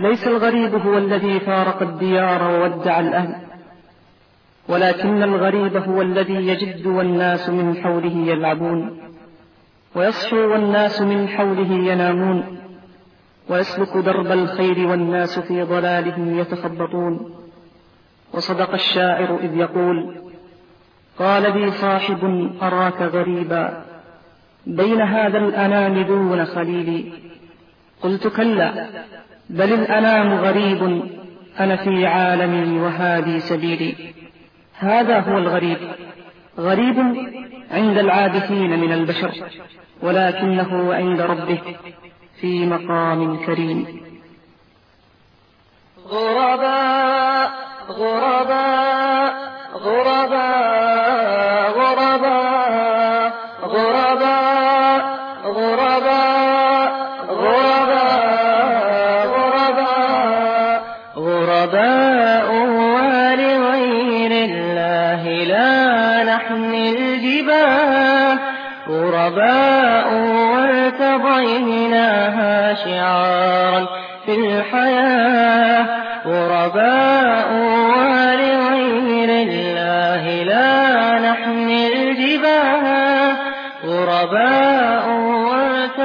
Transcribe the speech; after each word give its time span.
ليس 0.00 0.26
الغريب 0.26 0.74
هو 0.74 0.98
الذي 0.98 1.40
فارق 1.40 1.82
الديار 1.82 2.42
وودع 2.42 3.00
الأهل 3.00 3.34
ولكن 4.68 5.22
الغريب 5.22 5.76
هو 5.76 6.02
الذي 6.02 6.34
يجد 6.48 6.86
والناس 6.86 7.48
من 7.48 7.76
حوله 7.76 8.16
يلعبون 8.16 9.00
ويصحو 9.94 10.36
والناس 10.36 11.02
من 11.02 11.28
حوله 11.28 11.72
ينامون 11.72 12.58
ويسلك 13.48 13.96
درب 13.96 14.32
الخير 14.32 14.86
والناس 14.88 15.38
في 15.38 15.62
ضلالهم 15.62 16.38
يتخبطون. 16.38 17.34
وصدق 18.34 18.74
الشاعر 18.74 19.38
إذ 19.42 19.56
يقول 19.56 20.16
قال 21.18 21.60
لي 21.60 21.70
صاحب 21.70 22.50
أراك 22.62 23.02
غريبا 23.02 23.84
بين 24.66 25.00
هذا 25.00 25.38
الأنام 25.38 26.02
دون 26.02 26.44
خليلي 26.44 27.12
قلت 28.02 28.26
كلا 28.26 28.88
بل 29.50 29.72
الأنام 29.72 30.34
غريب 30.34 31.02
أنا 31.60 31.76
في 31.76 32.06
عالمي 32.06 32.80
وهذه 32.80 33.38
سبيلي. 33.38 33.94
هذا 34.78 35.20
هو 35.20 35.38
الغريب. 35.38 35.78
غريب 36.58 36.98
عند 37.70 37.98
العابثين 37.98 38.78
من 38.78 38.92
البشر 38.92 39.32
ولكنه 40.02 40.94
عند 40.94 41.20
ربه 41.20 41.60
في 42.40 42.66
مقام 42.66 43.46
كريم. 43.46 44.00
غرباء 46.08 47.50
غرباء 47.88 49.34
غرباء. 49.74 51.53
غرباء 61.64 62.48
ولغير 62.52 64.32
الله 64.44 65.22
لا 65.44 66.24
نحمل 66.24 66.96
الجباه 66.96 68.38
غرباء 68.88 70.14
وارتضيناها 71.34 72.74
شعارا 72.74 73.88
في 74.26 74.34
الحياة 74.34 75.86
غرباء 76.26 77.52
ولغير 77.96 79.30
الله 79.48 80.42
لا 80.42 81.18
نحمل 81.30 81.92
الجباه 81.96 83.36
غرباء 83.84 85.08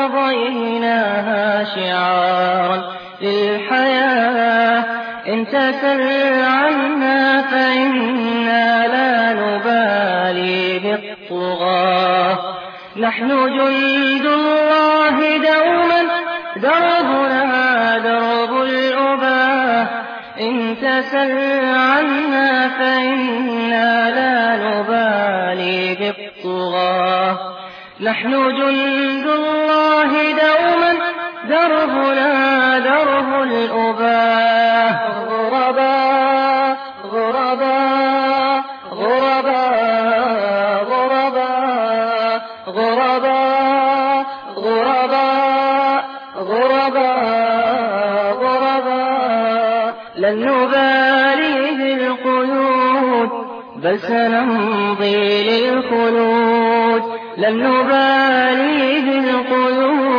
وارتضيناها 0.00 1.44
شعارا 1.64 2.78
للحياة 3.22 3.85
إن 5.36 5.46
تسل 5.46 6.42
عنا 6.44 7.42
فإنا 7.42 8.86
لا 8.86 9.32
نبالي 9.32 10.78
بالطغاة. 10.78 12.38
نحن 12.96 13.28
جند 13.28 14.26
الله 14.26 15.36
دوما 15.36 16.02
دربنا 16.56 17.98
درب 17.98 18.62
الأباه 18.62 19.88
إن 20.40 20.76
تسل 20.76 21.64
عنا 21.74 22.68
فإنا 22.68 24.10
لا 24.18 24.36
نبالي 24.66 25.94
بالطغاة. 26.00 27.38
نحن 28.00 28.30
جند 28.30 29.26
الله 29.26 30.25
دربنا 31.48 32.78
درب 32.78 33.42
الأباه 33.42 34.96
غرباء 35.30 36.76
غرباء 37.12 38.64
غرباء 38.92 40.26
غرباء 41.06 42.42
غرباء 42.66 44.26
غرباء 44.56 46.04
غرباء 46.36 48.32
غرباء 48.42 49.94
لن 50.16 50.36
نبالي 50.48 51.54
بالقيود 51.78 53.30
بل 53.76 53.98
سنمضي 53.98 55.42
للخلود. 55.42 57.02
لن 57.38 57.56
نبالي 57.62 59.00
بالقيود 59.00 60.15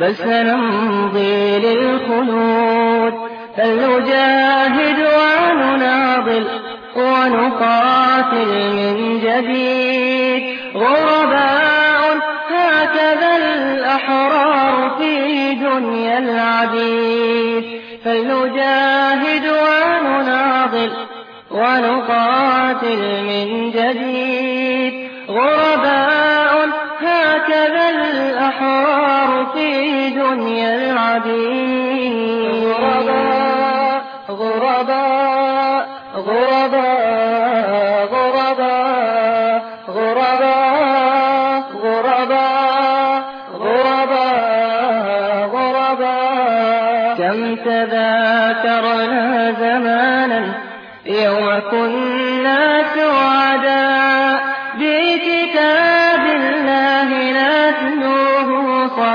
بل 0.00 0.14
سنمضي 0.14 1.58
للخلود. 1.58 3.14
فلنجاهد 3.56 4.98
ونناضل 4.98 6.46
ونقاتل 6.96 8.70
من 8.76 9.20
جديد. 9.20 10.56
غرباء 10.76 12.18
هكذا 12.50 13.36
الأحرار 13.36 14.96
في 14.98 15.54
دنيا 15.54 16.18
العبيد. 16.18 17.80
فلنجاهد 18.04 19.46
ونناضل 19.46 20.90
ونقاتل 21.50 23.22
من 23.22 23.70
جديد. 23.70 24.45
في 29.54 30.10
دنيا 30.10 30.74
العبيد 30.74 32.64
غرباء 32.72 34.02
غرباء 34.28 35.88
غرباء 36.16 38.06
غرباء 38.12 39.62
غرباء 39.88 41.62
غرباء 41.84 43.22
غرباء 43.60 45.46
غرباء. 45.54 47.14
كم 47.18 47.38
تذاكرنا 47.56 49.24
زمانا 49.60 50.42
يوم 51.06 51.46
كنا 51.70 52.82
سعداء. 52.94 54.45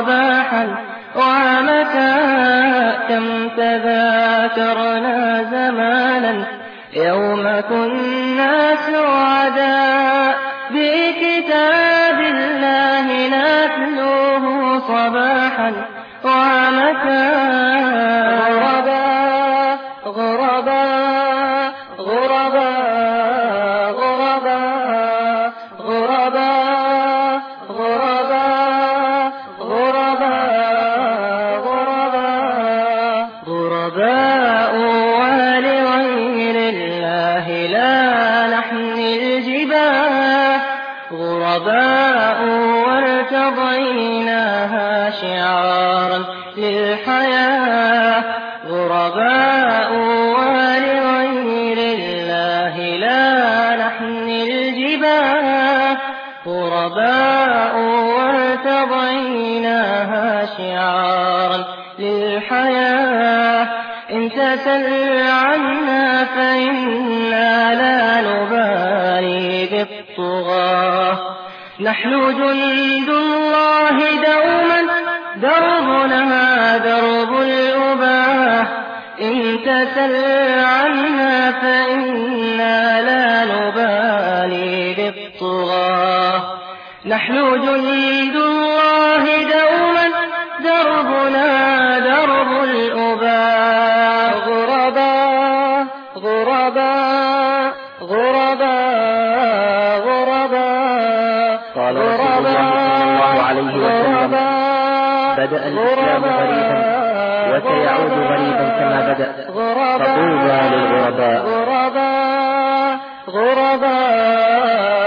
صباحا 0.00 0.76
ومساء 1.16 3.06
كم 3.08 3.48
تذاكرنا 3.56 5.44
زمانا 5.50 6.44
يوم 6.92 7.60
كنا 7.68 8.76
سعداء 8.76 10.36
بكتاب 10.70 12.20
الله 12.20 13.06
نتلوه 13.28 14.78
صباحا 14.78 15.72
غرباء 41.50 42.44
وارتضيناها 43.66 45.10
شعارا 45.10 46.24
للحياة 46.56 48.24
غرباء 48.68 49.92
ولغير 49.92 51.20
الله 51.80 52.74
لا 52.96 53.76
نحمل 53.76 54.50
الجباه 54.50 55.96
غرباء 56.46 57.74
وارتضيناها 58.14 59.66
شعارا 60.58 61.64
للحياة 61.98 63.68
إن 64.12 64.30
تسل 64.30 65.22
عنا 65.22 65.89
نحن 71.82 72.10
جند 72.10 73.08
الله 73.08 73.96
دوما 74.26 74.80
دربنا 75.36 76.78
درب 76.78 77.32
الأباه 77.40 78.66
إن 79.20 79.58
تسل 79.64 80.14
عنا 80.58 81.52
فإنا 81.52 83.02
لا 83.02 83.44
نبالي 83.44 84.94
بالطغاة. 84.94 86.42
نحن 87.06 87.34
جند 87.66 88.36
الله 88.36 88.59
عليه 103.68 103.86
وسلم. 103.86 104.30
بدأ 105.36 105.68
الإسلام 105.68 106.24
غريبا 106.24 106.80
وسيعود 107.50 108.12
غريبا 108.12 108.66
كما 108.78 109.12
بدأ. 109.12 109.30
فطوبى 109.98 110.60
للغرباء. 110.76 111.40
غرباء 111.46 112.98
غرباء. 113.28 114.99